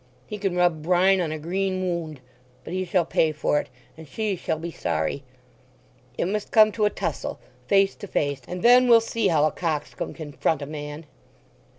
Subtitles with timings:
[0.25, 2.21] He can rub brine on a green wound!...
[2.63, 5.21] But he shall pay for it, and she shall be sorry.
[6.17, 10.15] It must come to a tussle—face to face; and then we'll see how a coxcomb
[10.15, 11.05] can front a man!"